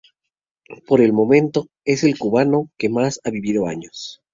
Por 0.87 0.99
el 1.01 1.13
momento, 1.13 1.67
es 1.85 2.03
el 2.03 2.17
cubano 2.17 2.71
que 2.79 2.89
más 2.89 3.19
años 3.21 3.21
ha 3.23 3.29
vivido. 3.29 3.65